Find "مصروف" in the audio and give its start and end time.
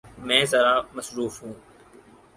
0.93-1.33